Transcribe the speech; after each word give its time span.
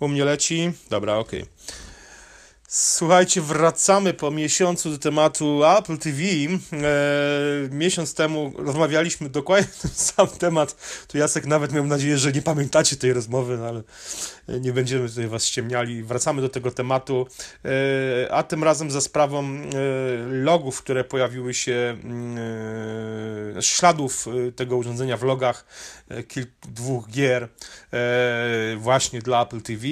U 0.00 0.08
mnie 0.08 0.24
leci. 0.24 0.72
Dobra, 0.90 1.16
okej. 1.18 1.42
Okay. 1.42 1.85
Słuchajcie, 2.68 3.40
wracamy 3.40 4.14
po 4.14 4.30
miesiącu 4.30 4.90
do 4.90 4.98
tematu 4.98 5.60
Apple 5.78 5.98
TV. 5.98 6.22
E, 6.22 6.58
miesiąc 7.70 8.14
temu 8.14 8.52
rozmawialiśmy 8.56 9.28
dokładnie 9.28 9.68
ten 9.82 9.90
sam 9.90 10.28
temat. 10.28 10.76
Tu 11.08 11.18
Jacek 11.18 11.46
nawet 11.46 11.72
miał 11.72 11.86
nadzieję, 11.86 12.18
że 12.18 12.32
nie 12.32 12.42
pamiętacie 12.42 12.96
tej 12.96 13.12
rozmowy, 13.12 13.56
no 13.58 13.66
ale 13.66 13.82
nie 14.60 14.72
będziemy 14.72 15.08
tutaj 15.08 15.26
was 15.26 15.46
ściemniali. 15.46 16.02
Wracamy 16.02 16.42
do 16.42 16.48
tego 16.48 16.70
tematu, 16.70 17.26
e, 17.64 18.32
a 18.32 18.42
tym 18.42 18.64
razem 18.64 18.90
za 18.90 19.00
sprawą 19.00 19.44
e, 19.44 19.68
logów, 20.26 20.82
które 20.82 21.04
pojawiły 21.04 21.54
się, 21.54 21.96
e, 23.56 23.62
śladów 23.62 24.26
e, 24.48 24.52
tego 24.52 24.76
urządzenia 24.76 25.16
w 25.16 25.22
logach 25.22 25.66
e, 26.10 26.22
dwóch 26.68 27.10
gier 27.10 27.48
właśnie 28.76 29.22
dla 29.22 29.42
Apple 29.42 29.60
TV, 29.60 29.86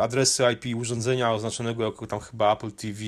adresy 0.00 0.44
IP 0.52 0.76
urządzenia 0.76 1.32
oznaczonego 1.32 1.49
oznaczonego 1.50 1.84
jako 1.84 2.06
tam 2.06 2.20
chyba 2.20 2.52
Apple 2.52 2.72
TV 2.72 3.00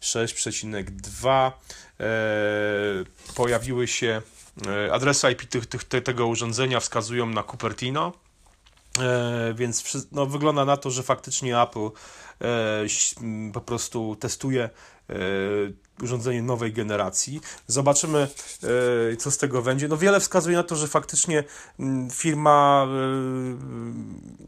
6,2 0.00 1.52
e, 2.00 2.04
pojawiły 3.34 3.88
się 3.88 4.22
e, 4.66 4.92
adresy 4.92 5.30
IP 5.30 5.42
tych, 5.42 5.66
tych, 5.66 5.84
tego 5.84 6.26
urządzenia 6.26 6.80
wskazują 6.80 7.26
na 7.26 7.42
Cupertino, 7.42 8.12
e, 8.98 9.54
więc 9.54 10.06
no, 10.12 10.26
wygląda 10.26 10.64
na 10.64 10.76
to, 10.76 10.90
że 10.90 11.02
faktycznie 11.02 11.60
Apple 11.60 11.90
po 13.52 13.60
prostu 13.60 14.16
testuje 14.16 14.70
urządzenie 16.02 16.42
nowej 16.42 16.72
generacji. 16.72 17.40
Zobaczymy, 17.66 18.28
e, 19.12 19.16
co 19.16 19.30
z 19.30 19.38
tego 19.38 19.62
będzie. 19.62 19.88
No 19.88 19.96
wiele 19.96 20.20
wskazuje 20.20 20.56
na 20.56 20.62
to, 20.62 20.76
że 20.76 20.88
faktycznie 20.88 21.44
mm, 21.80 22.10
firma 22.10 22.86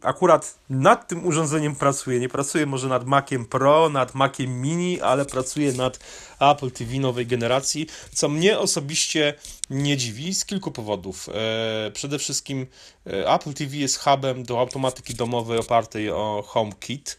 e, 0.03 0.07
akurat 0.07 0.55
nad 0.71 1.09
tym 1.09 1.27
urządzeniem 1.27 1.75
pracuje. 1.75 2.21
Nie 2.21 2.29
pracuje 2.29 2.67
może 2.67 2.89
nad 2.89 3.07
Maciem 3.07 3.45
Pro, 3.45 3.89
nad 3.89 4.15
Maciem 4.15 4.61
Mini, 4.61 5.01
ale 5.01 5.25
pracuje 5.25 5.73
nad 5.73 5.99
Apple 6.41 6.71
TV 6.71 6.99
nowej 6.99 7.27
generacji, 7.27 7.87
co 8.13 8.29
mnie 8.29 8.59
osobiście 8.59 9.35
nie 9.71 9.97
dziwi 9.97 10.35
z 10.35 10.45
kilku 10.45 10.71
powodów. 10.71 11.29
E, 11.29 11.91
przede 11.91 12.19
wszystkim 12.19 12.67
Apple 13.05 13.53
TV 13.53 13.77
jest 13.77 13.99
hubem 13.99 14.45
do 14.45 14.61
automatyki 14.61 15.15
domowej 15.15 15.59
opartej 15.59 16.11
o 16.11 16.45
HomeKit. 16.47 17.19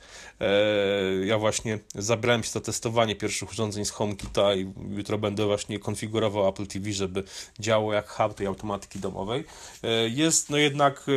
Ja 1.26 1.38
właśnie 1.38 1.80
zabrałem 1.96 2.44
się 2.44 2.50
za 2.50 2.62
testowanie 2.62 3.16
pierwszych 3.16 3.52
urządzeń 3.52 3.86
z 3.86 3.90
HomeKita 3.90 4.56
i 4.56 4.74
jutro 4.90 5.18
będę 5.18 5.46
właśnie 5.46 5.80
konfigurował 5.80 6.48
Apple 6.48 6.68
TV, 6.68 6.94
żeby 6.94 7.24
działało 7.60 7.94
jak 7.94 8.10
hub 8.10 8.34
tej 8.34 8.48
automatyki 8.48 9.00
domowej. 9.00 9.44
E, 9.84 10.10
jest 10.10 10.50
no 10.50 10.58
jednak 10.58 11.06
e, 11.10 11.12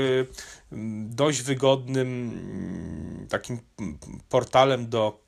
dość 1.09 1.43
wygodnym 1.43 3.29
takim 3.29 3.59
portalem 4.29 4.89
do 4.89 5.28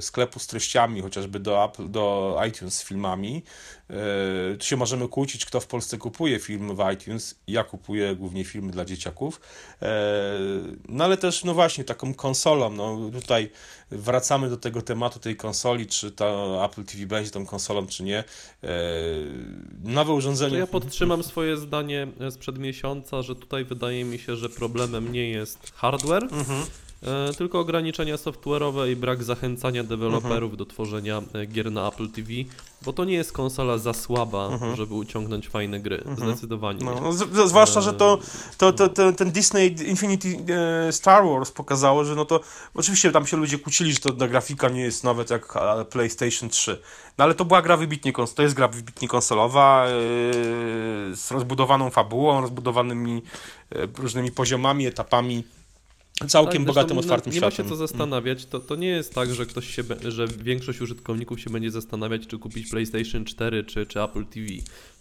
sklepu 0.00 0.38
z 0.38 0.46
treściami, 0.46 1.02
chociażby 1.02 1.40
do, 1.40 1.64
Apple, 1.64 1.90
do 1.90 2.36
iTunes 2.48 2.74
z 2.74 2.84
filmami. 2.84 3.42
E, 3.90 4.56
tu 4.56 4.66
się 4.66 4.76
możemy 4.76 5.08
kłócić, 5.08 5.46
kto 5.46 5.60
w 5.60 5.66
Polsce 5.66 5.98
kupuje 5.98 6.38
filmy 6.38 6.74
w 6.74 6.92
iTunes. 6.94 7.34
Ja 7.46 7.64
kupuję 7.64 8.16
głównie 8.16 8.44
filmy 8.44 8.72
dla 8.72 8.84
dzieciaków. 8.84 9.40
E, 9.82 9.88
no 10.88 11.04
ale 11.04 11.16
też, 11.16 11.44
no 11.44 11.54
właśnie, 11.54 11.84
taką 11.84 12.14
konsolą. 12.14 12.70
No, 12.70 13.10
tutaj 13.12 13.50
wracamy 13.90 14.50
do 14.50 14.56
tego 14.56 14.82
tematu 14.82 15.18
tej 15.18 15.36
konsoli, 15.36 15.86
czy 15.86 16.10
ta 16.10 16.26
Apple 16.64 16.84
TV 16.84 17.06
będzie 17.06 17.30
tą 17.30 17.46
konsolą, 17.46 17.86
czy 17.86 18.04
nie. 18.04 18.24
Nowe 19.84 20.12
urządzenie. 20.12 20.50
To 20.50 20.56
ja 20.56 20.66
podtrzymam 20.66 21.22
swoje 21.22 21.56
zdanie 21.56 22.06
sprzed 22.30 22.58
miesiąca, 22.58 23.22
że 23.22 23.36
tutaj 23.36 23.64
wydaje 23.64 24.04
mi 24.04 24.18
się, 24.18 24.36
że 24.36 24.48
problemem 24.48 25.12
nie 25.12 25.30
jest 25.30 25.72
hardware. 25.74 26.24
Mhm 26.24 26.66
E, 26.66 26.85
tylko 27.38 27.60
ograniczenia 27.60 28.16
software'owe 28.16 28.90
i 28.90 28.96
brak 28.96 29.24
zachęcania 29.24 29.84
deweloperów 29.84 30.52
mhm. 30.52 30.56
do 30.56 30.66
tworzenia 30.66 31.22
e, 31.34 31.46
gier 31.46 31.72
na 31.72 31.88
Apple 31.88 32.08
TV, 32.08 32.28
bo 32.82 32.92
to 32.92 33.04
nie 33.04 33.14
jest 33.14 33.32
konsola 33.32 33.78
za 33.78 33.92
słaba, 33.92 34.46
mhm. 34.46 34.76
żeby 34.76 34.94
uciągnąć 34.94 35.48
fajne 35.48 35.80
gry. 35.80 35.96
Mhm. 35.96 36.16
Zdecydowanie. 36.16 36.84
No, 36.84 37.00
no 37.00 37.12
z, 37.12 37.48
zwłaszcza, 37.48 37.80
że 37.80 37.92
to, 37.92 38.18
to, 38.58 38.72
to, 38.72 38.88
to, 38.88 39.12
ten 39.12 39.30
Disney 39.30 39.76
Infinity 39.88 40.28
e, 40.88 40.92
Star 40.92 41.24
Wars 41.24 41.50
pokazało, 41.50 42.04
że 42.04 42.14
no 42.14 42.24
to 42.24 42.40
oczywiście 42.74 43.12
tam 43.12 43.26
się 43.26 43.36
ludzie 43.36 43.58
kłócili, 43.58 43.92
że 43.92 44.00
to 44.00 44.12
ta 44.12 44.28
grafika 44.28 44.68
nie 44.68 44.80
jest 44.80 45.04
nawet 45.04 45.30
jak 45.30 45.54
PlayStation 45.90 46.48
3. 46.48 46.82
No 47.18 47.24
ale 47.24 47.34
to 47.34 47.44
była 47.44 47.62
gra 47.62 47.76
wybitnie, 47.76 48.12
to 48.34 48.42
jest 48.42 48.54
gra 48.54 48.68
wybitnie 48.68 49.08
konsolowa 49.08 49.86
z 51.12 51.30
rozbudowaną 51.30 51.90
fabułą, 51.90 52.40
rozbudowanymi 52.40 53.22
różnymi 53.98 54.32
poziomami, 54.32 54.86
etapami 54.86 55.44
całkiem 56.28 56.64
tak, 56.64 56.66
bogatym, 56.66 56.98
otwartym 56.98 57.32
nie, 57.32 57.34
nie 57.34 57.40
światem. 57.40 57.56
Nie 57.56 57.62
ma 57.62 57.68
się 57.68 57.76
co 57.76 57.76
zastanawiać, 57.76 58.46
to, 58.46 58.60
to 58.60 58.76
nie 58.76 58.88
jest 58.88 59.14
tak, 59.14 59.34
że 59.34 59.46
ktoś 59.46 59.76
się, 59.76 59.82
że 60.08 60.26
większość 60.28 60.80
użytkowników 60.80 61.40
się 61.40 61.50
będzie 61.50 61.70
zastanawiać, 61.70 62.26
czy 62.26 62.38
kupić 62.38 62.70
PlayStation 62.70 63.24
4 63.24 63.64
czy, 63.64 63.86
czy 63.86 64.02
Apple 64.02 64.26
TV. 64.26 64.46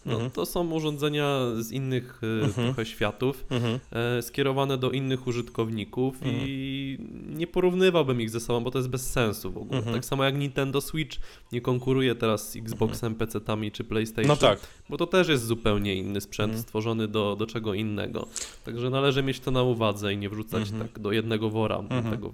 No, 0.06 0.14
mhm. 0.14 0.32
To 0.32 0.46
są 0.46 0.72
urządzenia 0.72 1.40
z 1.60 1.72
innych 1.72 2.22
e, 2.24 2.46
mhm. 2.46 2.68
trochę 2.68 2.86
światów, 2.86 3.46
mhm. 3.50 3.80
e, 3.92 4.22
skierowane 4.22 4.78
do 4.78 4.92
innych 4.92 5.28
użytkowników 5.28 6.16
i 6.26 6.98
mhm. 7.00 7.38
nie 7.38 7.48
porównywałbym 7.48 8.22
ich 8.22 8.30
ze 8.30 8.40
sobą, 8.40 8.64
bo 8.64 8.72
to 8.72 8.80
jest 8.80 8.90
bez 8.90 9.12
sensu 9.12 9.52
w 9.52 9.58
ogóle. 9.58 9.78
Mhm. 9.78 9.96
Tak 9.96 10.06
samo 10.06 10.24
jak 10.24 10.38
Nintendo 10.38 10.82
Switch 10.82 11.18
nie 11.52 11.62
konkuruje 11.62 12.16
teraz 12.16 12.52
z 12.52 12.56
Xboxem, 12.56 13.14
mhm. 13.14 13.30
PC-tami 13.30 13.72
czy 13.72 13.84
PlayStation, 13.84 14.28
no 14.28 14.36
tak. 14.36 14.60
bo 14.90 14.98
to 14.98 15.08
też 15.08 15.28
jest 15.28 15.46
zupełnie 15.46 15.96
inny 15.96 16.22
sprzęt 16.22 16.58
stworzony 16.60 17.08
do, 17.08 17.36
do 17.36 17.48
czego 17.48 17.74
innego. 17.74 18.28
Także 18.66 18.90
należy 18.90 19.24
mieć 19.24 19.40
to 19.40 19.52
na 19.52 19.64
uwadze 19.64 20.14
i 20.14 20.18
nie 20.18 20.30
wrzucać 20.30 20.72
tak 20.72 21.00
do 21.00 21.12
jednego 21.12 21.50
wora 21.50 21.84
tego 22.12 22.32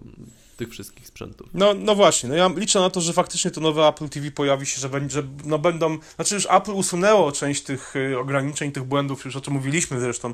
tych 0.61 0.69
wszystkich 0.69 1.07
sprzętów. 1.07 1.49
No, 1.53 1.73
no 1.73 1.95
właśnie, 1.95 2.29
no 2.29 2.35
ja 2.35 2.49
liczę 2.55 2.79
na 2.79 2.89
to, 2.89 3.01
że 3.01 3.13
faktycznie 3.13 3.51
to 3.51 3.61
nowe 3.61 3.87
Apple 3.87 4.09
TV 4.09 4.31
pojawi 4.31 4.65
się, 4.65 4.81
że, 4.81 4.89
będzie, 4.89 5.13
że 5.13 5.23
no 5.45 5.59
będą, 5.59 5.97
znaczy 6.15 6.35
już 6.35 6.47
Apple 6.49 6.71
usunęło 6.71 7.31
część 7.31 7.63
tych 7.63 7.95
y, 7.95 8.19
ograniczeń, 8.19 8.71
tych 8.71 8.83
błędów, 8.83 9.25
już 9.25 9.35
o 9.35 9.41
czym 9.41 9.53
mówiliśmy 9.53 9.99
zresztą, 9.99 10.33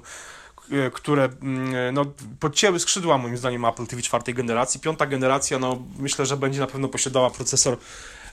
y, 0.72 0.92
które 0.94 1.30
mm, 1.42 1.94
no, 1.94 2.06
podcięły 2.40 2.80
skrzydła 2.80 3.18
moim 3.18 3.38
zdaniem 3.38 3.66
Apple 3.66 3.88
TV 3.88 4.02
czwartej 4.02 4.34
generacji. 4.34 4.80
Piąta 4.80 5.06
generacja, 5.06 5.60
no 5.60 5.84
myślę, 6.00 6.26
że 6.26 6.38
będzie 6.38 6.60
na 6.60 6.68
pewno 6.68 6.88
posiadała 6.88 7.30
procesor 7.30 7.78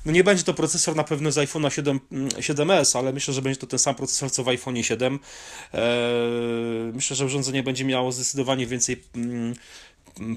no 0.04 0.12
nie 0.12 0.25
będzie 0.25 0.44
to 0.44 0.54
procesor 0.54 0.97
na 0.97 1.04
pewno 1.04 1.33
z 1.33 1.37
iPhone'a 1.37 1.71
7, 1.71 2.00
7s, 2.38 2.99
ale 2.99 3.12
myślę, 3.12 3.34
że 3.34 3.43
będzie 3.43 3.60
to 3.60 3.66
ten 3.66 3.78
sam 3.78 3.94
procesor 3.94 4.31
co 4.31 4.44
w 4.44 4.49
iPhone 4.49 4.83
7. 4.83 5.19
Eee, 5.72 5.81
myślę, 6.93 7.16
że 7.16 7.25
urządzenie 7.25 7.62
będzie 7.62 7.84
miało 7.84 8.12
zdecydowanie 8.12 8.66
więcej 8.66 9.03
mm, 9.15 9.54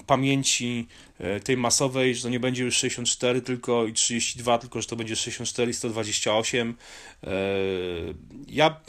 pamięci 0.07 0.87
e, 1.19 1.39
tej 1.39 1.57
masowej, 1.57 2.15
że 2.15 2.23
to 2.23 2.29
nie 2.29 2.39
będzie 2.39 2.63
już 2.63 2.77
64 2.77 3.41
tylko 3.41 3.85
i 3.85 3.93
32, 3.93 4.57
tylko 4.57 4.81
że 4.81 4.87
to 4.87 4.95
będzie 4.95 5.15
64 5.15 5.71
i 5.71 5.73
128. 5.73 6.75
E, 7.23 7.29
ja 8.47 8.79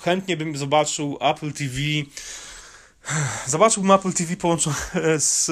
chętnie 0.00 0.36
bym 0.36 0.56
zobaczył 0.56 1.18
Apple 1.20 1.52
TV 1.52 1.74
Zobaczyłbym 3.46 3.90
Apple 3.90 4.12
TV 4.12 4.36
połączone 4.36 4.76
z 5.18 5.50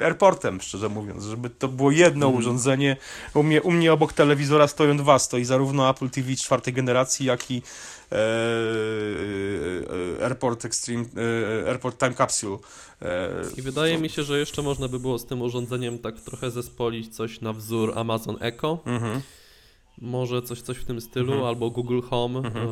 e, 0.00 0.04
airportem, 0.04 0.60
szczerze 0.60 0.88
mówiąc, 0.88 1.24
żeby 1.24 1.50
to 1.50 1.68
było 1.68 1.90
jedno 1.90 2.26
mm. 2.26 2.38
urządzenie. 2.38 2.96
U 3.34 3.42
mnie, 3.42 3.62
u 3.62 3.70
mnie 3.70 3.92
obok 3.92 4.12
telewizora 4.12 4.68
stoją 4.68 4.96
dwa, 4.96 5.18
stoi 5.18 5.44
zarówno 5.44 5.90
Apple 5.90 6.10
TV 6.10 6.36
czwartej 6.36 6.74
generacji, 6.74 7.26
jak 7.26 7.50
i 7.50 7.62
e, 8.12 8.16
e, 10.20 10.24
Airport 10.24 10.64
Extreme, 10.64 11.04
e, 11.64 11.68
Airport 11.68 11.98
Time 11.98 12.14
Capsule. 12.14 12.58
E, 13.02 13.30
I 13.56 13.62
wydaje 13.62 13.98
mi 13.98 14.08
się, 14.08 14.22
że 14.22 14.38
jeszcze 14.38 14.62
można 14.62 14.88
by 14.88 15.00
było 15.00 15.18
z 15.18 15.26
tym 15.26 15.42
urządzeniem 15.42 15.98
tak 15.98 16.20
trochę 16.20 16.50
zespolić 16.50 17.16
coś 17.16 17.40
na 17.40 17.52
wzór 17.52 17.92
Amazon 17.98 18.36
Echo. 18.40 18.78
Mhm 18.86 19.20
może 19.98 20.42
coś, 20.42 20.60
coś 20.60 20.76
w 20.76 20.84
tym 20.84 21.00
stylu, 21.00 21.32
mhm. 21.32 21.48
albo 21.48 21.70
Google 21.70 22.00
Home, 22.00 22.38
mhm. 22.38 22.68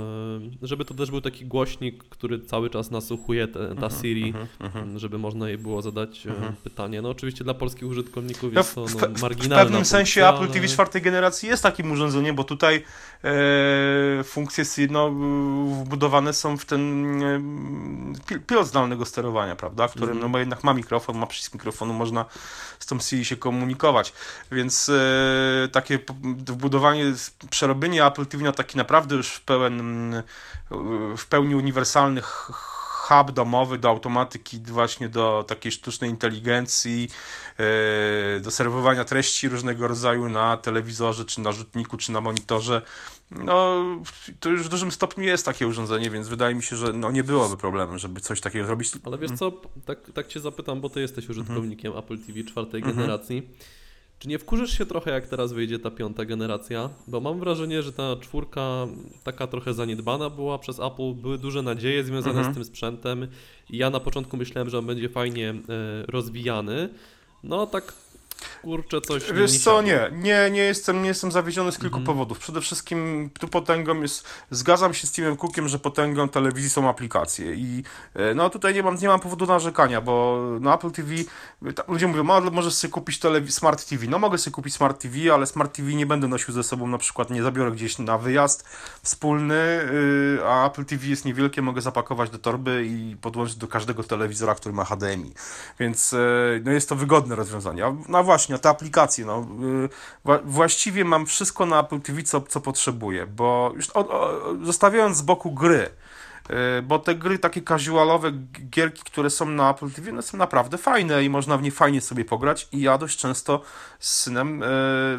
E, 0.63 0.67
żeby 0.67 0.85
to 0.85 0.95
też 0.95 1.11
był 1.11 1.21
taki 1.21 1.47
głośnik, 1.47 2.05
który 2.05 2.41
cały 2.41 2.71
czas 2.71 2.91
nasłuchuje 2.91 3.49
te, 3.49 3.59
ta 3.59 3.71
mhm. 3.71 3.93
Siri, 3.93 4.27
mhm. 4.27 4.47
Mhm. 4.61 4.99
żeby 4.99 5.19
można 5.19 5.49
jej 5.49 5.59
było 5.59 5.83
zadać 5.83 6.27
e, 6.27 6.31
mhm. 6.31 6.53
pytanie. 6.65 7.03
No 7.03 7.11
oczywiście 7.11 7.45
dla 7.45 7.55
polskich 7.55 7.89
użytkowników 7.89 8.53
no, 8.53 8.61
jest 8.61 8.75
to 8.75 8.81
no, 8.81 9.09
marginalne. 9.23 9.65
W 9.65 9.67
pewnym 9.67 9.85
sensie 9.85 10.29
Apple 10.29 10.49
TV 10.49 10.69
czwartej 10.69 11.03
generacji 11.03 11.49
jest 11.49 11.63
takim 11.63 11.93
urządzeniem, 11.93 12.37
bo 12.37 12.45
tutaj 12.45 12.85
e, 13.25 14.25
funkcje 14.25 14.65
no, 14.91 15.11
wbudowane 15.85 16.33
są 16.33 16.57
w 16.57 16.65
ten 16.65 17.23
e, 17.23 18.39
pilot 18.47 18.67
zdalnego 18.67 19.05
sterowania, 19.05 19.57
prawda, 19.57 19.89
w 19.89 19.93
którym 19.93 20.31
no, 20.33 20.39
jednak 20.39 20.65
ma 20.65 20.75
mikrofon, 20.75 21.19
ma 21.19 21.27
przycisk 21.27 21.55
mikrofonu, 21.55 21.95
można 21.95 22.25
z 22.79 22.87
tą 22.87 23.01
Siri 23.01 23.25
się 23.25 23.37
komunikować, 23.37 24.13
więc 24.53 24.89
e, 24.89 25.69
takie 25.73 25.99
wbudowanie 26.33 27.12
przerobienie 27.51 28.07
Apple 28.07 28.27
TV 28.27 28.45
na 28.45 28.53
taki 28.53 28.77
naprawdę 28.77 29.15
już 29.15 29.29
w, 29.29 29.41
pełen, 29.41 30.23
w 31.17 31.27
pełni 31.27 31.55
uniwersalny 31.55 32.23
hub 33.03 33.31
domowy 33.33 33.79
do 33.79 33.89
automatyki, 33.89 34.59
właśnie 34.59 35.09
do 35.09 35.45
takiej 35.49 35.73
sztucznej 35.73 36.11
inteligencji, 36.11 37.09
e, 38.37 38.41
do 38.41 38.51
serwowania 38.51 39.05
treści 39.05 39.49
różnego 39.49 39.89
rodzaju 39.89 40.29
na 40.29 40.57
telewizorze, 40.57 41.25
czy 41.25 41.41
na 41.41 41.53
rzutniku, 41.53 41.97
czy 41.97 42.13
na 42.13 42.21
monitorze. 42.21 42.83
No, 43.31 43.85
to 44.41 44.49
już 44.49 44.63
w 44.63 44.69
dużym 44.69 44.93
stopniu 44.93 45.25
jest 45.25 45.45
takie 45.45 45.67
urządzenie, 45.67 46.11
więc 46.11 46.29
wydaje 46.29 46.55
mi 46.55 46.63
się, 46.63 46.77
że 46.77 46.93
no, 46.93 47.11
nie 47.11 47.25
byłoby 47.25 47.57
problemu, 47.57 47.99
żeby 47.99 48.21
coś 48.21 48.41
takiego 48.41 48.67
zrobić. 48.67 48.91
Ale 49.05 49.19
wiesz 49.19 49.31
co, 49.33 49.53
tak, 49.87 49.99
tak 50.15 50.27
cię 50.27 50.41
zapytam, 50.41 50.81
bo 50.81 50.91
ty 50.91 51.01
jesteś 51.01 51.29
użytkownikiem 51.29 51.97
Apple 51.97 52.19
TV 52.19 52.45
czwartej 52.45 52.83
generacji. 52.83 53.49
Czy 54.23 54.29
nie 54.29 54.39
wkurzysz 54.39 54.79
się 54.79 54.87
trochę, 54.87 55.11
jak 55.11 55.27
teraz 55.27 55.53
wyjdzie 55.53 55.79
ta 55.79 55.91
piąta 55.91 56.25
generacja? 56.25 56.91
Bo 57.09 57.21
mam 57.21 57.41
wrażenie, 57.41 57.83
że 57.83 57.93
ta 57.93 58.17
czwórka 58.17 58.87
taka 59.25 59.47
trochę 59.47 59.75
zaniedbana 59.75 60.31
była 60.31 60.59
przez 60.59 60.81
Apple, 60.81 61.15
były 61.15 61.39
duże 61.39 61.63
nadzieje 61.63 62.05
związane 62.05 62.45
z 62.45 62.55
tym 62.55 62.65
sprzętem 62.65 63.27
i 63.71 63.77
ja 63.77 63.91
na 63.91 64.01
początku 64.01 64.37
myślałem, 64.37 64.71
że 64.71 64.79
on 64.79 64.87
będzie 64.87 65.09
fajnie 65.09 65.51
e, 65.51 65.55
rozwijany. 66.07 66.89
No 67.45 67.67
tak 67.67 67.93
kurczę 68.63 69.01
coś 69.01 69.29
nie- 69.29 69.35
Wiesz 69.35 69.53
nie 69.53 69.59
co, 69.59 69.65
siadło. 69.65 69.83
nie, 69.83 70.11
nie, 70.13 70.51
nie 70.51 70.61
jestem, 70.63 71.03
nie 71.03 71.09
jestem 71.09 71.33
zawiedziony 71.33 71.73
z 71.73 71.79
kilku 71.79 71.99
Mhm. 71.99 72.07
powodów. 72.07 72.39
Przede 72.39 72.61
wszystkim 72.61 73.31
tu 73.41 73.49
potęgą 73.49 74.03
jest, 74.03 74.25
zgadzam 74.51 74.95
się 74.95 75.07
z 75.07 75.13
Timem 75.13 75.37
Cookiem, 75.37 75.69
że 75.69 75.79
potęgą 75.79 76.29
telewizji 76.29 76.71
są 76.71 76.89
aplikacje 76.89 77.55
i 77.55 77.85
e, 78.15 78.35
no 78.35 78.51
tutaj 78.51 78.75
nie 78.75 78.83
mam, 78.83 78.97
nie 78.97 79.09
mam 79.09 79.21
powodu 79.21 79.47
narzekania, 79.47 80.01
bo 80.01 80.39
na 80.61 80.75
Apple 80.75 80.91
TV 80.91 81.11
ludzie 81.89 82.07
mówią, 82.09 82.25
no, 82.25 82.35
ale 82.35 82.51
możesz 82.51 82.75
sobie 82.75 82.93
kupić 82.93 83.19
telewi- 83.21 83.51
Smart 83.51 83.89
TV. 83.89 84.07
No 84.07 84.19
mogę 84.19 84.39
sobie 84.39 84.55
kupić 84.55 84.75
Smart 84.75 85.03
TV, 85.03 85.35
ale 85.35 85.47
Smart 85.47 85.77
TV 85.77 85.95
nie 85.95 86.07
będę 86.07 86.29
nosił 86.29 86.55
ze 86.55 86.63
sobą, 86.63 86.87
na 86.87 86.99
przykład 86.99 87.31
nie 87.31 87.43
zabiorę 87.43 87.71
gdzieś 87.73 87.99
na 87.99 88.19
wyjazd 88.19 88.65
wspólny, 89.03 89.55
y, 89.55 90.39
a 90.47 90.67
Apple 90.67 90.85
TV 90.85 91.07
jest 91.07 91.25
niewielkie, 91.25 91.63
mogę 91.63 91.81
zapakować 91.81 92.31
do 92.31 92.39
torby 92.39 92.85
i 92.87 93.17
podłączyć 93.21 93.57
do 93.57 93.69
każdego 93.69 94.03
telewizora, 94.03 94.55
który 94.55 94.75
ma 94.75 94.85
HDMI. 94.85 95.33
Więc 95.81 96.13
e, 96.13 96.19
no 96.65 96.73
jest 96.73 96.89
to 96.89 96.97
wygodne 96.97 97.37
rozwiązanie. 97.37 97.97
No 98.09 98.25
właśnie, 98.25 98.52
a 98.55 98.59
te 98.59 98.69
aplikacje, 98.69 99.25
no, 99.25 99.47
y, 99.85 99.89
wła- 100.25 100.41
właściwie 100.45 101.05
mam 101.05 101.27
wszystko 101.27 101.67
na 101.67 101.81
Apple 101.81 102.01
TV, 102.01 102.23
co, 102.23 102.41
co 102.41 102.61
potrzebuję, 102.61 103.27
bo 103.27 103.73
już 103.77 103.91
o, 103.91 104.09
o, 104.09 104.41
zostawiając 104.63 105.17
z 105.17 105.23
boku 105.23 105.53
gry, 105.53 105.91
y, 106.79 106.83
bo 106.83 106.99
te 106.99 107.15
gry 107.15 107.39
takie 107.39 107.63
casualowe, 107.63 108.33
gierki, 108.71 109.03
które 109.03 109.31
są 109.31 109.47
na 109.47 109.71
Apple 109.71 109.91
TV, 109.91 110.23
są 110.23 110.39
naprawdę 110.39 110.79
fajne 110.79 111.25
i 111.25 111.31
można 111.31 111.57
w 111.57 111.63
nie 111.63 111.73
fajnie 111.73 112.01
sobie 112.01 112.25
pograć 112.25 112.69
i 112.73 112.81
ja 112.81 112.99
dość 112.99 113.19
często 113.19 113.63
z 113.99 114.15
synem 114.15 114.63
y, 114.63 114.67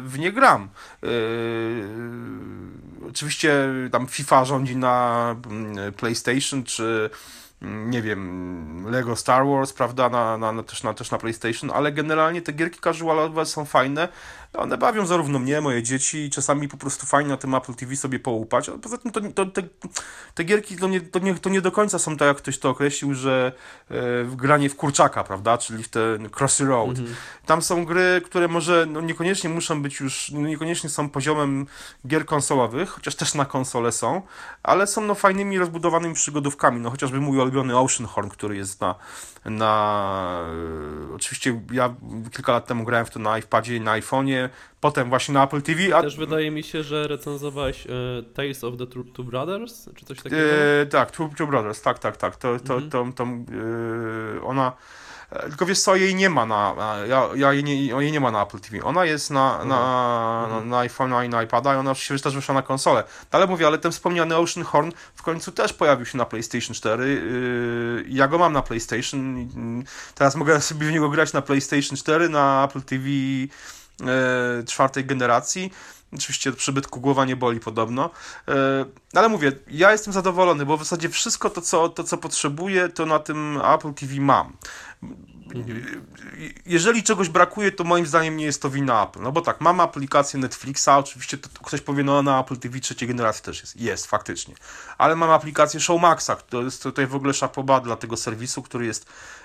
w 0.00 0.14
nie 0.18 0.32
gram. 0.32 0.68
Oczywiście 3.08 3.68
tam 3.92 4.06
FIFA 4.06 4.44
rządzi 4.44 4.76
na 4.76 5.36
mm, 5.50 5.92
PlayStation, 5.92 6.64
czy 6.64 7.10
nie 7.64 8.02
wiem, 8.02 8.86
Lego 8.90 9.16
Star 9.16 9.46
Wars, 9.46 9.72
prawda, 9.72 10.08
na, 10.08 10.38
na, 10.38 10.52
na, 10.52 10.62
też, 10.62 10.82
na, 10.82 10.94
też 10.94 11.10
na 11.10 11.18
PlayStation, 11.18 11.70
ale 11.74 11.92
generalnie 11.92 12.42
te 12.42 12.52
gierki 12.52 12.80
casualowe 12.80 13.46
są 13.46 13.64
fajne. 13.64 14.08
One 14.54 14.78
bawią 14.78 15.06
zarówno 15.06 15.38
mnie, 15.38 15.60
moje 15.60 15.82
dzieci 15.82 16.18
i 16.18 16.30
czasami 16.30 16.68
po 16.68 16.76
prostu 16.76 17.06
fajnie 17.06 17.30
na 17.30 17.36
tym 17.36 17.54
Apple 17.54 17.74
TV 17.74 17.96
sobie 17.96 18.18
połupać. 18.18 18.68
A 18.68 18.72
poza 18.72 18.98
tym 18.98 19.12
to, 19.12 19.20
to, 19.20 19.46
te, 19.46 19.62
te 20.34 20.44
gierki 20.44 20.76
to 20.76 20.88
nie, 20.88 21.00
to, 21.00 21.18
nie, 21.18 21.34
to 21.34 21.50
nie 21.50 21.60
do 21.60 21.72
końca 21.72 21.98
są 21.98 22.16
tak, 22.16 22.28
jak 22.28 22.36
ktoś 22.36 22.58
to 22.58 22.70
określił, 22.70 23.14
że 23.14 23.52
e, 23.90 23.94
granie 24.36 24.70
w 24.70 24.76
kurczaka, 24.76 25.24
prawda, 25.24 25.58
czyli 25.58 25.84
w 25.84 25.88
ten 25.88 26.28
Crossy 26.38 26.64
Road. 26.64 26.96
Tam 27.46 27.62
są 27.62 27.84
gry, 27.84 28.22
które 28.24 28.48
może 28.48 28.86
no, 28.86 29.00
niekoniecznie 29.00 29.50
muszą 29.50 29.82
być 29.82 30.00
już, 30.00 30.30
no, 30.30 30.40
niekoniecznie 30.40 30.90
są 30.90 31.08
poziomem 31.08 31.66
gier 32.06 32.26
konsolowych, 32.26 32.88
chociaż 32.88 33.14
też 33.14 33.34
na 33.34 33.44
konsole 33.44 33.92
są, 33.92 34.22
ale 34.62 34.86
są 34.86 35.00
no 35.00 35.14
fajnymi, 35.14 35.58
rozbudowanymi 35.58 36.14
przygodówkami. 36.14 36.80
No 36.80 36.90
chociażby 36.90 37.20
mój 37.20 37.38
ulubiony 37.38 37.78
Oceanhorn, 37.78 38.28
który 38.28 38.56
jest 38.56 38.80
na, 38.80 38.94
na 39.44 40.44
e, 41.10 41.14
oczywiście 41.14 41.60
ja 41.72 41.94
kilka 42.32 42.52
lat 42.52 42.66
temu 42.66 42.84
grałem 42.84 43.06
w 43.06 43.10
to 43.10 43.18
na 43.18 43.38
iPadzie 43.38 43.76
i 43.76 43.80
na 43.80 44.00
iPhone'ie, 44.00 44.43
potem 44.80 45.08
właśnie 45.08 45.34
na 45.34 45.44
Apple 45.44 45.62
TV, 45.62 45.96
a 45.96 46.02
Też 46.02 46.16
wydaje 46.16 46.50
mi 46.50 46.62
się, 46.62 46.82
że 46.82 47.08
recenzowałeś 47.08 47.86
e, 47.86 47.90
Tales 48.34 48.64
of 48.64 48.74
the 48.78 48.86
Two 48.86 49.24
Brothers, 49.24 49.88
czy 49.96 50.04
coś 50.06 50.16
takiego? 50.18 50.36
E, 50.82 50.86
tak, 50.86 51.10
Two, 51.10 51.30
Two 51.36 51.46
Brothers, 51.46 51.82
tak, 51.82 51.98
tak, 51.98 52.16
tak. 52.16 52.36
To, 52.36 52.58
to, 52.60 52.74
Mhm. 52.74 52.90
to, 52.90 53.06
to, 53.16 53.24
e, 53.24 54.42
ona. 54.44 54.72
e, 55.30 55.48
Tylko 55.48 55.66
wiesz 55.66 55.80
co, 55.80 55.96
jej 55.96 56.14
nie 56.14 56.30
ma 56.30 56.46
na. 56.46 56.74
na- 56.74 56.96
Ja, 57.06 57.28
ja 57.34 57.52
jej, 57.52 57.64
nie, 57.64 57.86
jej 57.86 58.12
nie 58.12 58.20
ma 58.20 58.30
na 58.30 58.42
Apple 58.42 58.58
TV. 58.60 58.84
Ona 58.84 59.04
jest 59.04 59.30
na, 59.30 59.64
na, 59.64 60.44
Mhm. 60.44 60.68
na, 60.70 60.76
na 60.76 60.88
iPhone'a 60.88 61.24
i 61.26 61.28
na 61.28 61.42
iPada 61.42 61.74
i 61.74 61.76
ona 61.76 61.90
oczywiście 61.90 62.18
też 62.24 62.34
wyszła 62.34 62.54
na 62.54 62.62
konsolę. 62.62 63.04
Ale 63.30 63.46
mówię, 63.46 63.66
ale 63.66 63.78
ten 63.78 63.92
wspomniany 63.92 64.36
Oceanhorn 64.36 64.90
w 65.14 65.22
końcu 65.22 65.52
też 65.52 65.72
pojawił 65.72 66.06
się 66.06 66.18
na 66.18 66.24
PlayStation 66.24 66.74
4. 66.74 67.04
Yy, 67.08 68.04
ja 68.08 68.28
go 68.28 68.38
mam 68.38 68.52
na 68.52 68.62
PlayStation. 68.62 69.48
Teraz 70.14 70.36
mogę 70.36 70.60
sobie 70.60 70.86
w 70.86 70.92
niego 70.92 71.08
grać 71.08 71.32
na 71.32 71.42
PlayStation 71.42 71.96
4, 71.96 72.28
na 72.28 72.64
Apple 72.64 72.82
TV 72.82 73.04
czwartej 74.66 75.04
generacji. 75.04 75.72
Oczywiście 76.14 76.50
od 76.50 76.56
przybytku 76.56 77.00
głowa 77.00 77.24
nie 77.24 77.36
boli 77.36 77.60
podobno. 77.60 78.10
E, 78.48 78.84
ale 79.14 79.28
mówię, 79.28 79.52
ja 79.68 79.92
jestem 79.92 80.12
zadowolony, 80.12 80.66
bo 80.66 80.76
w 80.76 80.84
zasadzie 80.84 81.08
wszystko 81.08 81.50
to, 81.50 81.60
co, 81.60 81.88
to, 81.88 82.04
co 82.04 82.18
potrzebuję, 82.18 82.88
to 82.88 83.06
na 83.06 83.18
tym 83.18 83.60
Apple 83.74 83.94
TV 83.94 84.14
mam. 84.20 84.52
Jeżeli 86.66 87.02
czegoś 87.02 87.28
brakuje, 87.28 87.72
to 87.72 87.84
moim 87.84 88.06
zdaniem 88.06 88.36
nie 88.36 88.44
jest 88.44 88.62
to 88.62 88.70
wina 88.70 89.04
Apple. 89.04 89.20
No 89.20 89.32
bo 89.32 89.40
tak, 89.40 89.60
mamy 89.60 89.82
aplikację 89.82 90.40
Netflixa, 90.40 90.88
oczywiście 90.88 91.38
to, 91.38 91.48
ktoś 91.64 91.80
powie, 91.80 92.04
no 92.04 92.22
na 92.22 92.40
Apple 92.40 92.56
TV 92.56 92.80
trzeciej 92.80 93.08
generacji 93.08 93.44
też 93.44 93.60
jest. 93.60 93.80
Jest, 93.80 94.06
faktycznie. 94.06 94.54
Ale 94.98 95.16
mamy 95.16 95.32
aplikację 95.32 95.80
Showmaxa, 95.80 96.30
to 96.48 96.62
jest 96.62 96.82
tutaj 96.82 97.06
w 97.06 97.14
ogóle 97.14 97.34
szapoba 97.34 97.80
dla 97.80 97.96
tego 97.96 98.16
serwisu, 98.16 98.62
który 98.62 98.86
jest 98.86 99.06
e, 99.06 99.43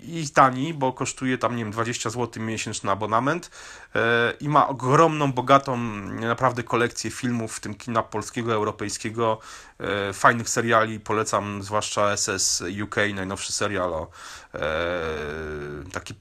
i 0.00 0.28
tani, 0.34 0.74
bo 0.74 0.92
kosztuje 0.92 1.38
tam, 1.38 1.56
nie 1.56 1.64
wiem, 1.64 1.72
20 1.72 2.10
zł 2.10 2.42
miesięczny 2.42 2.90
abonament 2.90 3.50
e, 3.94 4.32
i 4.40 4.48
ma 4.48 4.68
ogromną, 4.68 5.32
bogatą 5.32 5.76
naprawdę 6.20 6.62
kolekcję 6.62 7.10
filmów, 7.10 7.56
w 7.56 7.60
tym 7.60 7.74
kina 7.74 8.02
polskiego, 8.02 8.52
europejskiego, 8.52 9.38
e, 9.80 10.12
fajnych 10.12 10.48
seriali, 10.48 11.00
polecam 11.00 11.62
zwłaszcza 11.62 12.16
SS 12.16 12.64
UK, 12.84 12.96
najnowszy 13.14 13.52
serial 13.52 13.94
o 13.94 14.08
e, 14.54 14.60
taki 15.92 16.14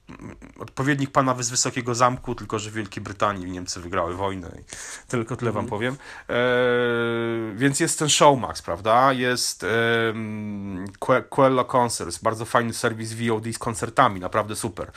odpowiednik 0.59 1.11
pana 1.11 1.43
z 1.43 1.49
Wysokiego 1.49 1.95
Zamku, 1.95 2.35
tylko 2.35 2.59
że 2.59 2.69
w 2.69 2.73
Wielkiej 2.73 3.03
Brytanii 3.03 3.51
Niemcy 3.51 3.79
wygrały 3.79 4.13
wojnę 4.13 4.51
i 4.61 4.63
tylko 5.07 5.35
tyle 5.35 5.51
wam 5.51 5.65
powiem. 5.67 5.97
E, 6.29 6.35
więc 7.55 7.79
jest 7.79 7.99
ten 7.99 8.09
Showmax, 8.09 8.61
prawda? 8.61 9.13
Jest 9.13 9.65
Quello 11.29 11.65
Concerts, 11.65 12.17
bardzo 12.17 12.45
fajny 12.45 12.73
serwis 12.75 13.13
VOD 13.13 13.45
z 13.54 13.57
koncertami, 13.57 14.19
naprawdę 14.19 14.56
super. 14.56 14.92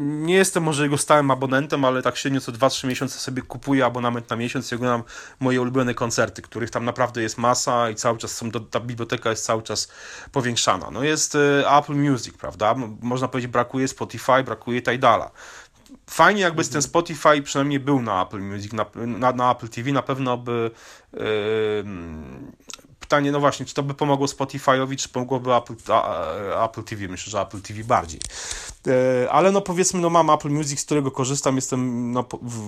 Nie 0.00 0.34
jestem 0.34 0.62
może 0.62 0.82
jego 0.82 0.98
stałym 0.98 1.30
abonentem, 1.30 1.84
ale 1.84 2.02
tak 2.02 2.16
średnio 2.16 2.40
co 2.40 2.52
2-3 2.52 2.88
miesiące 2.88 3.18
sobie 3.18 3.42
kupuję 3.42 3.84
abonament 3.84 4.30
na 4.30 4.36
miesiąc 4.36 4.72
i 4.72 4.74
oglądam 4.74 5.02
moje 5.40 5.60
ulubione 5.60 5.94
koncerty, 5.94 6.42
których 6.42 6.70
tam 6.70 6.84
naprawdę 6.84 7.22
jest 7.22 7.38
masa 7.38 7.90
i 7.90 7.94
cały 7.94 8.18
czas 8.18 8.32
są, 8.32 8.50
ta 8.50 8.80
biblioteka 8.80 9.30
jest 9.30 9.44
cały 9.44 9.62
czas 9.62 9.88
powiększana. 10.32 10.90
No 10.90 11.04
jest 11.04 11.34
e, 11.34 11.70
Apple 11.78 11.94
Music, 11.94 12.34
prawda? 12.36 12.74
Można 13.02 13.28
powiedzieć 13.28 13.50
brakuje 13.50 13.88
Spotify, 13.88 14.42
brakuje 14.44 14.82
Tidala. 14.82 15.30
Fajnie 16.10 16.40
jakby 16.40 16.64
ten 16.64 16.82
Spotify 16.82 17.42
przynajmniej 17.42 17.80
był 17.80 18.02
na 18.02 18.22
Apple 18.22 18.40
Music, 18.40 18.72
na, 18.72 18.86
na, 18.94 19.32
na 19.32 19.50
Apple 19.52 19.68
TV, 19.68 19.92
na 19.92 20.02
pewno 20.02 20.36
by 20.36 20.70
em, 21.12 22.52
pytanie, 23.10 23.32
no 23.32 23.40
właśnie, 23.40 23.66
czy 23.66 23.74
to 23.74 23.82
by 23.82 23.94
pomogło 23.94 24.26
Spotify'owi, 24.26 24.96
czy 24.96 25.08
pomogłoby 25.08 25.54
Apple, 25.54 25.74
Apple 26.64 26.82
TV? 26.82 27.08
Myślę, 27.08 27.30
że 27.30 27.40
Apple 27.40 27.60
TV 27.60 27.84
bardziej. 27.84 28.20
E, 28.86 29.30
ale 29.30 29.52
no 29.52 29.60
powiedzmy, 29.60 30.00
no 30.00 30.10
mam 30.10 30.30
Apple 30.30 30.50
Music, 30.50 30.80
z 30.80 30.84
którego 30.84 31.10
korzystam, 31.10 31.56
jestem 31.56 32.12
no, 32.12 32.24
w, 32.42 32.60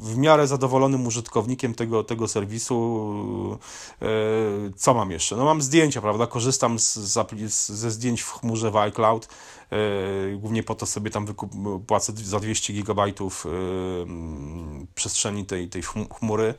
w 0.00 0.16
miarę 0.16 0.46
zadowolonym 0.46 1.06
użytkownikiem 1.06 1.74
tego, 1.74 2.04
tego 2.04 2.28
serwisu. 2.28 3.58
E, 4.02 4.06
co 4.76 4.94
mam 4.94 5.10
jeszcze? 5.10 5.36
No 5.36 5.44
mam 5.44 5.62
zdjęcia, 5.62 6.00
prawda? 6.00 6.26
Korzystam 6.26 6.78
z, 6.78 6.94
z, 6.94 7.66
ze 7.66 7.90
zdjęć 7.90 8.22
w 8.22 8.32
chmurze 8.32 8.70
w 8.70 8.76
iCloud. 8.76 9.28
E, 9.70 10.36
Głównie 10.36 10.62
po 10.62 10.74
to 10.74 10.86
sobie 10.86 11.10
tam 11.10 11.26
wykup, 11.26 11.52
płacę 11.86 12.12
za 12.16 12.40
200 12.40 12.72
gigabajtów 12.72 13.46
e, 13.46 13.48
mm, 14.02 14.86
przestrzeni 14.94 15.46
tej, 15.46 15.68
tej 15.68 15.82
chmu- 15.82 16.14
chmury, 16.18 16.54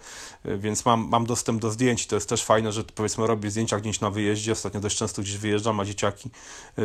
więc 0.45 0.85
mam, 0.85 1.09
mam 1.09 1.25
dostęp 1.25 1.61
do 1.61 1.71
zdjęć. 1.71 2.07
To 2.07 2.15
jest 2.15 2.29
też 2.29 2.43
fajne, 2.43 2.71
że 2.71 2.83
powiedzmy 2.83 3.27
robię 3.27 3.51
zdjęcia 3.51 3.79
gdzieś 3.79 3.99
na 3.99 4.09
wyjeździe. 4.09 4.51
Ostatnio 4.51 4.79
dość 4.79 4.97
często 4.97 5.21
gdzieś 5.21 5.37
wyjeżdżam, 5.37 5.79
a 5.79 5.85
dzieciaki 5.85 6.29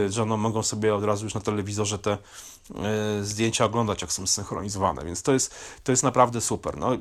że 0.09 0.27
no, 0.27 0.37
mogą 0.37 0.63
sobie 0.63 0.95
od 0.95 1.05
razu 1.05 1.18
już 1.25 1.35
na 1.35 1.41
telewizorze 1.41 1.99
te 1.99 2.19
zdjęcia 3.23 3.65
oglądać, 3.65 4.03
jak 4.03 4.13
są 4.13 4.27
synchronizowane, 4.27 5.05
więc 5.05 5.23
to 5.23 5.33
jest, 5.33 5.55
to 5.85 5.93
jest 5.93 6.03
naprawdę 6.03 6.41
super. 6.41 6.77
No, 6.77 6.95
e, 6.95 6.99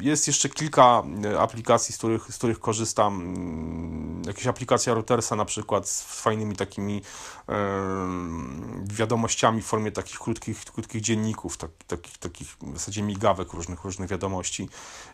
jest 0.00 0.26
jeszcze 0.26 0.48
kilka 0.48 1.02
e, 1.24 1.40
aplikacji, 1.40 1.94
z 1.94 1.98
których, 1.98 2.32
z 2.32 2.38
których 2.38 2.60
korzystam. 2.60 3.20
Mm, 3.20 4.22
Jakaś 4.26 4.46
aplikacja 4.46 4.94
routersa 4.94 5.36
na 5.36 5.44
przykład 5.44 5.88
z 5.88 6.02
fajnymi 6.22 6.56
takimi 6.56 7.02
e, 7.48 7.54
wiadomościami 8.84 9.62
w 9.62 9.66
formie 9.66 9.92
takich 9.92 10.18
krótkich, 10.18 10.64
krótkich 10.64 11.00
dzienników, 11.00 11.56
tak, 11.56 11.70
takich, 11.86 12.18
takich 12.18 12.56
w 12.62 12.72
zasadzie 12.72 13.02
migawek 13.02 13.52
różnych, 13.52 13.84
różnych 13.84 14.08
wiadomości. 14.08 14.68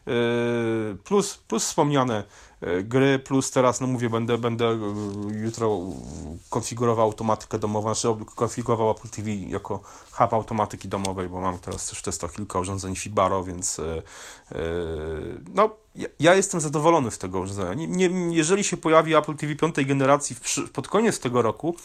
E, 0.07 0.13
Plus, 1.05 1.37
plus 1.49 1.65
wspomniane 1.65 2.25
e, 2.61 2.83
gry, 2.83 3.19
plus 3.19 3.51
teraz, 3.51 3.81
no 3.81 3.87
mówię, 3.87 4.11
będę, 4.11 4.39
będę 4.39 4.67
e, 4.67 4.79
jutro 5.45 5.81
konfigurował 6.51 7.07
automatykę 7.07 7.59
domową, 7.59 7.95
znaczy 7.95 8.25
konfigurował 8.35 8.91
Apple 8.91 9.09
TV 9.09 9.26
jako 9.35 9.81
hub 10.13 10.33
automatyki 10.33 10.89
domowej, 10.89 11.29
bo 11.29 11.41
mam 11.41 11.59
teraz 11.59 11.87
też 11.87 11.99
w 11.99 12.03
testach 12.03 12.33
kilka 12.33 12.59
urządzeń 12.59 12.97
Fibaro, 12.97 13.45
więc 13.45 13.79
e, 13.79 14.03
e, 14.53 14.59
no, 15.55 15.71
ja, 15.95 16.09
ja 16.21 16.35
jestem 16.35 16.61
zadowolony 16.61 17.11
z 17.11 17.19
tego 17.19 17.41
urządzenia. 17.41 17.75
Nie, 17.75 18.09
nie, 18.09 18.37
jeżeli 18.37 18.65
się 18.65 18.77
pojawi 18.77 19.15
Apple 19.15 19.37
TV 19.37 19.57
piątej 19.57 19.87
generacji 19.87 20.37
w, 20.37 20.71
pod 20.71 20.89
koniec 20.89 21.21
tego 21.21 21.43
roku, 21.43 21.77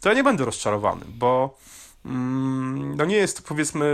to 0.00 0.08
ja 0.08 0.14
nie 0.14 0.24
będę 0.24 0.44
rozczarowany, 0.44 1.04
bo 1.08 1.58
mm, 2.04 2.96
no 2.96 3.04
nie 3.04 3.16
jest 3.16 3.36
to 3.36 3.42
powiedzmy 3.48 3.86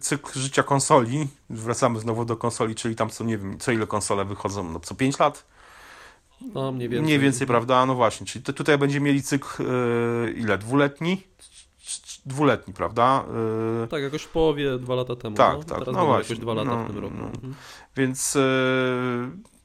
cykl 0.00 0.38
życia 0.38 0.62
konsoli. 0.62 1.28
Wracamy 1.50 2.00
znowu 2.00 2.24
do 2.24 2.36
konsoli, 2.36 2.74
czyli 2.74 2.96
tam 2.96 3.10
co 3.10 3.24
nie 3.24 3.38
wiem, 3.38 3.58
co 3.58 3.72
ile 3.72 3.86
konsole 3.86 4.24
wychodzą, 4.24 4.70
no 4.70 4.80
co 4.80 4.94
5 4.94 5.18
lat? 5.18 5.44
No, 6.54 6.72
mniej 6.72 6.88
więcej. 6.88 7.04
Mniej 7.04 7.18
więcej, 7.18 7.46
prawda? 7.46 7.86
No 7.86 7.94
właśnie, 7.94 8.26
czyli 8.26 8.44
tutaj 8.44 8.78
będziemy 8.78 9.06
mieli 9.06 9.22
cykl 9.22 9.62
e, 9.62 10.30
ile? 10.30 10.58
Dwuletni? 10.58 11.22
Dwuletni, 12.26 12.74
prawda? 12.74 13.24
E, 13.84 13.86
Tak, 13.86 14.02
jakoś 14.02 14.22
w 14.22 14.28
połowie 14.28 14.78
dwa 14.78 14.94
lata 14.94 15.16
temu. 15.16 15.36
Tak, 15.36 15.58
no. 15.58 15.64
tak, 15.64 15.78
Teraz 15.78 15.94
no 15.94 16.06
właśnie, 16.06 16.36
dwa 16.36 16.54
lata 16.54 16.70
no, 16.76 16.84
w 16.84 16.86
tym 16.86 16.98
roku. 16.98 17.14
no. 17.18 17.26
Mhm. 17.26 17.54
Więc 17.96 18.36
e, 18.36 18.40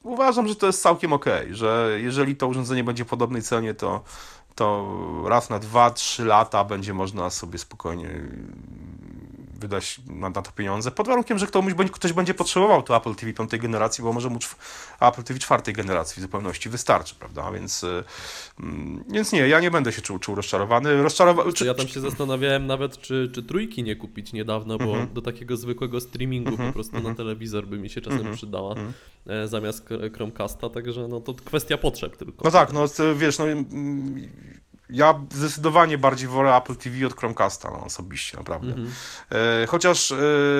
uważam, 0.04 0.48
że 0.48 0.56
to 0.56 0.68
jest 0.68 0.82
całkiem 0.82 1.14
ok, 1.14 1.26
że 1.52 1.98
jeżeli 2.02 2.36
to 2.36 2.48
urządzenie 2.48 2.84
będzie 2.84 3.06
w 3.06 3.08
podobnej 3.08 3.42
cenie, 3.42 3.74
to, 3.74 4.04
to 4.56 4.96
raz 5.26 5.50
na 5.50 5.60
2-3 5.60 6.26
lata 6.26 6.64
będzie 6.64 6.94
można 6.94 7.30
sobie 7.30 7.58
spokojnie 7.60 8.10
wydać 9.60 10.02
na, 10.08 10.30
na 10.30 10.42
to 10.42 10.52
pieniądze, 10.52 10.92
pod 10.92 11.08
warunkiem, 11.08 11.40
że 11.40 11.48
ktoś, 11.48 11.74
będzie- 11.74 11.94
ktoś 11.94 12.14
będzie 12.14 12.34
potrzebował 12.34 12.84
to 12.84 12.98
Apple 12.98 13.16
TV 13.16 13.34
piątej 13.34 13.60
generacji, 13.60 14.04
bo 14.04 14.14
może 14.14 14.30
mu 14.30 14.40
Apple 15.02 15.24
TV 15.24 15.40
czwartej 15.40 15.74
generacji 15.74 16.20
w 16.20 16.22
zupełności 16.22 16.70
wystarczy, 16.70 17.16
prawda? 17.16 17.52
Więc, 17.52 17.84
e, 17.84 18.04
mm, 18.60 19.04
więc 19.10 19.32
nie, 19.32 19.48
ja 19.48 19.60
nie 19.60 19.72
będę 19.72 19.92
się 19.92 20.02
czuł, 20.02 20.20
czuł 20.20 20.36
rozczarowany. 20.36 21.04
Rozczarowa- 21.04 21.54
Czy 21.54 21.66
ja 21.66 21.74
tam 21.74 21.88
się 21.88 22.00
zastanawiałem 22.00 22.68
nawet, 22.68 22.98
czy, 22.98 23.32
czy 23.36 23.44
trójki 23.44 23.84
nie 23.84 23.96
kupić 23.96 24.34
niedawno, 24.34 24.78
bo 24.78 24.84
Mhm. 24.86 25.14
do 25.14 25.22
takiego 25.22 25.58
zwykłego 25.58 26.02
streamingu 26.02 26.58
po 26.58 26.74
prostu 26.74 27.00
na 27.00 27.16
telewizor 27.16 27.68
by 27.68 27.78
mi 27.78 27.90
się 27.90 28.02
czasem 28.02 28.20
Mhm. 28.20 28.36
przydała 28.36 28.72
Mhm. 28.72 28.94
e, 29.28 29.48
zamiast 29.48 29.90
Chromecasta, 30.16 30.70
także 30.70 31.08
no 31.08 31.22
to 31.22 31.34
kwestia 31.34 31.78
potrzeb 31.78 32.18
tylko. 32.18 32.44
No 32.46 32.52
tak, 32.52 32.74
no 32.74 32.86
wiesz, 33.16 33.40
no 33.40 33.46
mm, 33.48 34.30
ja 34.90 35.20
zdecydowanie 35.32 35.98
bardziej 35.98 36.28
wolę 36.28 36.56
Apple 36.56 36.76
TV 36.76 37.08
od 37.08 37.18
Chromecasta, 37.18 37.72
no, 37.72 37.86
osobiście, 37.86 38.38
naprawdę. 38.38 38.68
Mhm. 38.68 38.92
E, 39.32 39.68
chociaż 39.68 40.12
e, 40.12 40.16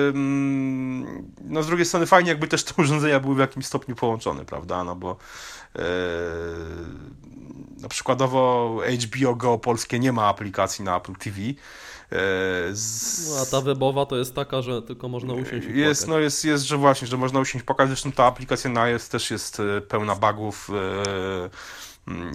mm, 0.08 1.32
no 1.44 1.62
z 1.62 1.66
drugiej 1.66 1.86
strony 1.86 2.06
fajnie 2.06 2.30
jakby 2.30 2.48
też 2.48 2.64
te 2.64 2.82
urządzenia 2.82 3.20
były 3.20 3.34
w 3.34 3.38
jakimś 3.38 3.66
stopniu 3.66 3.94
połączone, 3.96 4.44
prawda, 4.44 4.84
no 4.84 4.96
bo 4.96 5.16
e, 5.76 5.82
na 7.80 7.88
przykładowo 7.88 8.76
HBO 9.04 9.34
Go 9.34 9.58
polskie 9.58 9.98
nie 9.98 10.12
ma 10.12 10.26
aplikacji 10.26 10.84
na 10.84 10.96
Apple 10.96 11.14
TV. 11.14 11.36
Z, 12.72 13.30
No, 13.30 13.40
a 13.42 13.46
ta 13.46 13.60
webowa 13.60 14.06
to 14.06 14.16
jest 14.16 14.34
taka, 14.34 14.62
że 14.62 14.82
tylko 14.82 15.08
można 15.08 15.34
usiąść 15.34 15.66
i 15.66 15.78
jest, 15.78 16.00
płakać. 16.00 16.08
no 16.08 16.18
jest, 16.18 16.44
jest, 16.44 16.64
że 16.64 16.76
właśnie, 16.76 17.08
że 17.08 17.16
można 17.16 17.40
usiąść 17.40 17.64
pokazać. 17.64 17.88
Zresztą 17.88 18.12
ta 18.12 18.24
aplikacja 18.24 18.70
na 18.70 18.82
iOS 18.82 19.08
też 19.08 19.30
jest 19.30 19.62
pełna 19.88 20.16
bugów. 20.16 20.70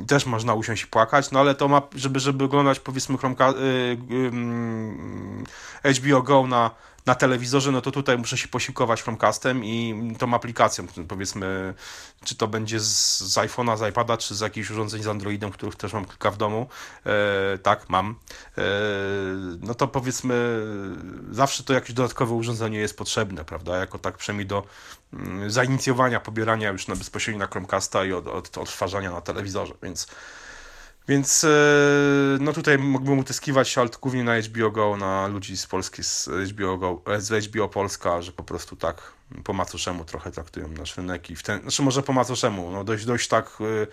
Też 0.08 0.26
można 0.26 0.54
usiąść 0.54 0.84
i 0.84 0.88
płakać, 0.88 1.32
no 1.32 1.40
ale 1.40 1.56
to 1.56 1.68
ma, 1.68 1.82
żeby, 1.96 2.20
żeby 2.20 2.44
oglądać 2.44 2.80
powiedzmy 2.80 3.18
Chromeka, 3.18 3.50
y, 3.50 3.54
y, 3.54 4.28
mm, 4.28 5.44
HBO 5.84 6.22
Go 6.22 6.48
na, 6.48 6.72
na 7.06 7.16
telewizorze, 7.16 7.72
no 7.72 7.82
to 7.82 7.92
tutaj 7.92 8.18
muszę 8.18 8.38
się 8.38 8.48
posiłkować 8.48 9.04
Chromecastem 9.04 9.66
i 9.66 10.16
tą 10.20 10.34
aplikacją, 10.34 10.88
powiedzmy, 11.08 11.74
czy 12.24 12.36
to 12.36 12.48
będzie 12.48 12.80
z, 12.80 13.20
z 13.20 13.38
iPhone'a, 13.38 13.78
z 13.78 13.90
iPada, 13.90 14.18
czy 14.18 14.36
z 14.36 14.40
jakichś 14.40 14.70
urządzeń 14.70 15.04
z 15.04 15.08
Androidem, 15.08 15.52
których 15.52 15.76
też 15.76 15.94
mam 15.94 16.06
kilka 16.06 16.32
w 16.32 16.38
domu. 16.38 16.68
E, 17.06 17.58
tak, 17.58 17.90
mam. 17.90 18.16
E, 18.58 18.62
no 19.60 19.76
to 19.76 19.88
powiedzmy, 19.88 20.66
zawsze 21.32 21.64
to 21.64 21.74
jakieś 21.74 21.94
dodatkowe 21.94 22.34
urządzenie 22.34 22.80
jest 22.80 22.98
potrzebne, 22.98 23.46
prawda? 23.46 23.78
Jako 23.78 24.00
tak 24.00 24.18
przynajmniej 24.18 24.48
do 24.48 24.64
mm, 25.14 25.52
zainicjowania 25.52 26.20
pobierania 26.20 26.70
już 26.70 26.88
na 26.88 26.96
bezpośrednio 26.96 27.40
na 27.40 27.48
Chromecasta 27.48 28.06
i 28.06 28.14
od, 28.14 28.28
od 28.28 28.58
odtwarzania 28.58 29.12
na 29.12 29.22
telewizorze, 29.22 29.74
więc 29.84 30.08
więc 31.08 31.44
e, 31.44 31.48
no 32.40 32.54
tutaj 32.54 32.78
mógłbym 32.78 33.20
utyskiwać 33.20 33.78
ale 33.78 33.90
głównie 34.02 34.24
na 34.24 34.42
HBO 34.42 34.72
Go, 34.72 34.98
na 34.98 35.28
ludzi 35.28 35.58
z 35.58 35.68
Polski, 35.68 36.04
z 36.04 36.30
HBO, 36.52 36.78
Go, 36.78 37.02
z 37.18 37.46
HBO 37.46 37.70
Polska, 37.70 38.22
że 38.22 38.32
po 38.32 38.44
prostu 38.44 38.76
tak 38.76 39.16
po 39.44 39.54
macoszemu 39.54 40.06
trochę 40.06 40.32
traktują 40.32 40.68
nasz 40.68 40.98
rynek 40.98 41.30
i 41.30 41.36
w 41.36 41.44
ten, 41.44 41.62
znaczy 41.62 41.82
może 41.82 42.04
po 42.04 42.14
macoszemu, 42.14 42.72
no 42.72 42.84
dość, 42.84 43.06
dość 43.06 43.28
tak 43.28 43.58
e, 43.62 43.88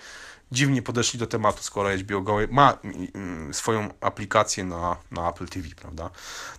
dziwnie 0.52 0.82
podeszli 0.82 1.18
do 1.18 1.26
tematu, 1.26 1.62
skoro 1.62 1.96
HBO 1.96 2.20
Go 2.20 2.36
ma 2.50 2.78
mm, 3.14 3.54
swoją 3.54 3.88
aplikację 4.00 4.64
na, 4.64 4.96
na 5.10 5.30
Apple 5.30 5.48
TV, 5.48 5.68
prawda? 5.76 6.10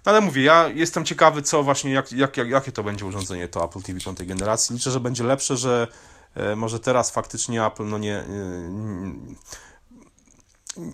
No 0.06 0.12
ale 0.12 0.22
mówię, 0.22 0.44
ja 0.44 0.68
jestem 0.68 1.06
ciekawy, 1.06 1.42
co 1.42 1.64
właśnie, 1.64 1.94
jak, 1.94 2.12
jak, 2.12 2.38
jak, 2.38 2.50
jakie 2.50 2.72
to 2.72 2.84
będzie 2.84 3.06
urządzenie, 3.06 3.48
to 3.48 3.66
Apple 3.66 3.82
TV 3.82 4.00
piątej 4.00 4.28
generacji. 4.28 4.76
Liczę, 4.76 4.92
że 4.92 5.00
będzie 5.00 5.24
lepsze, 5.24 5.58
że 5.58 5.88
e, 6.36 6.56
może 6.56 6.80
teraz 6.80 7.12
faktycznie 7.12 7.66
Apple 7.66 7.86
no 7.86 7.98
nie, 7.98 8.24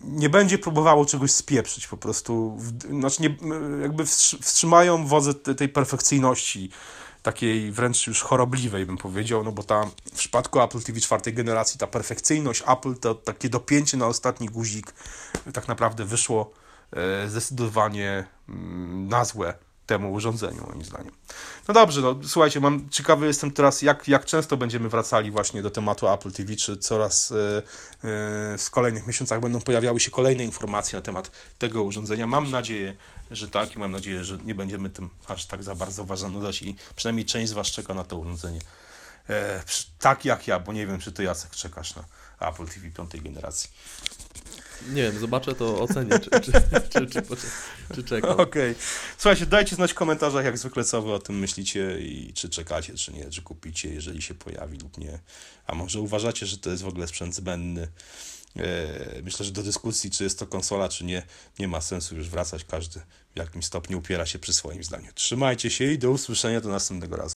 nie 0.03 0.29
będzie 0.29 0.57
próbowało 0.57 1.05
czegoś 1.05 1.31
spieprzyć 1.31 1.87
po 1.87 1.97
prostu, 1.97 2.57
znaczy 2.89 3.21
nie, 3.21 3.37
jakby 3.81 4.03
wstrzy- 4.03 4.41
wstrzymają 4.41 5.07
wodze 5.07 5.33
te- 5.33 5.55
tej 5.55 5.69
perfekcyjności, 5.69 6.69
takiej 7.23 7.71
wręcz 7.71 8.07
już 8.07 8.21
chorobliwej 8.21 8.85
bym 8.85 8.97
powiedział, 8.97 9.43
no 9.43 9.51
bo 9.51 9.63
ta 9.63 9.85
w 9.85 10.15
przypadku 10.15 10.61
Apple 10.61 10.81
TV 10.81 10.99
czwartej 10.99 11.33
generacji 11.33 11.79
ta 11.79 11.87
perfekcyjność 11.87 12.63
Apple, 12.67 12.95
to 12.95 13.15
takie 13.15 13.49
dopięcie 13.49 13.97
na 13.97 14.07
ostatni 14.07 14.47
guzik 14.47 14.93
tak 15.53 15.67
naprawdę 15.67 16.05
wyszło 16.05 16.51
e, 16.91 17.29
zdecydowanie 17.29 18.27
mm, 18.49 19.07
na 19.07 19.25
złe 19.25 19.53
temu 19.89 20.13
urządzeniu 20.13 20.67
moim 20.67 20.85
zdaniem. 20.85 21.11
No 21.67 21.73
dobrze, 21.73 22.01
no 22.01 22.15
słuchajcie, 22.23 22.59
mam 22.59 22.89
ciekawy 22.89 23.27
jestem 23.27 23.51
teraz, 23.51 23.81
jak, 23.81 24.07
jak 24.07 24.25
często 24.25 24.57
będziemy 24.57 24.89
wracali 24.89 25.31
właśnie 25.31 25.61
do 25.61 25.69
tematu 25.69 26.09
Apple 26.09 26.31
TV, 26.31 26.55
czy 26.55 26.77
coraz 26.77 27.31
e, 27.31 27.35
e, 27.35 27.61
w 28.57 28.69
kolejnych 28.71 29.07
miesiącach 29.07 29.41
będą 29.41 29.61
pojawiały 29.61 29.99
się 29.99 30.11
kolejne 30.11 30.43
informacje 30.43 30.99
na 30.99 31.01
temat 31.01 31.31
tego 31.57 31.83
urządzenia. 31.83 32.27
Mam 32.27 32.51
nadzieję, 32.51 32.95
że 33.31 33.47
tak 33.47 33.75
i 33.75 33.79
mam 33.79 33.91
nadzieję, 33.91 34.23
że 34.23 34.37
nie 34.37 34.55
będziemy 34.55 34.89
tym 34.89 35.09
aż 35.27 35.45
tak 35.45 35.63
za 35.63 35.75
bardzo 35.75 36.05
was 36.05 36.19
zanudzać 36.19 36.61
i 36.61 36.75
przynajmniej 36.95 37.25
część 37.25 37.49
z 37.49 37.53
was 37.53 37.67
czeka 37.67 37.93
na 37.93 38.03
to 38.03 38.17
urządzenie. 38.17 38.59
E, 39.29 39.63
tak 39.99 40.25
jak 40.25 40.47
ja, 40.47 40.59
bo 40.59 40.73
nie 40.73 40.87
wiem, 40.87 40.99
czy 40.99 41.11
ty 41.11 41.23
Jacek 41.23 41.51
czekasz 41.51 41.95
na 41.95 42.03
Apple 42.39 42.65
TV 42.65 42.89
piątej 42.91 43.21
generacji. 43.21 43.69
Nie 44.87 45.03
wiem, 45.03 45.19
zobaczę 45.19 45.55
to, 45.55 45.81
ocenię, 45.81 46.19
czy, 46.19 46.29
czy, 46.41 46.51
czy, 46.89 47.07
czy, 47.07 47.21
czy, 47.95 48.03
czekam. 48.03 48.39
Okej. 48.39 48.75
Słuchajcie, 49.17 49.45
dajcie 49.45 49.75
znać 49.75 49.91
w 49.91 49.95
komentarzach, 49.95 50.45
jak 50.45 50.57
zwykle, 50.57 50.83
co 50.83 51.01
wy 51.01 51.13
o 51.13 51.19
tym 51.19 51.39
myślicie 51.39 51.99
i 51.99 52.33
czy 52.33 52.49
czekacie, 52.49 52.93
czy 52.93 53.13
nie, 53.13 53.29
czy 53.29 53.41
kupicie, 53.41 53.93
jeżeli 53.93 54.21
się 54.21 54.33
pojawi 54.33 54.77
lub 54.77 54.97
nie. 54.97 55.19
A 55.65 55.75
może 55.75 56.01
uważacie, 56.01 56.45
że 56.45 56.57
to 56.57 56.69
jest 56.69 56.83
w 56.83 56.87
ogóle 56.87 57.07
sprzęt 57.07 57.35
zbędny. 57.35 57.87
E, 58.55 59.21
Myślę, 59.23 59.45
że 59.45 59.51
do 59.51 59.63
dyskusji, 59.63 60.11
czy 60.11 60.23
jest 60.23 60.39
to 60.39 60.47
konsola, 60.47 60.89
czy 60.89 61.05
nie, 61.05 61.23
nie 61.59 61.67
ma 61.67 61.81
sensu 61.81 62.15
już 62.15 62.29
wracać. 62.29 62.65
Każdy 62.65 62.99
w 63.35 63.39
jakimś 63.39 63.65
stopniu 63.65 63.97
upiera 63.97 64.25
się 64.25 64.39
przy 64.39 64.53
swoim 64.53 64.83
zdaniu. 64.83 65.11
Trzymajcie 65.15 65.69
się 65.69 65.91
i 65.91 65.97
do 65.97 66.11
usłyszenia 66.11 66.61
do 66.61 66.69
następnego 66.69 67.15
razu. 67.15 67.35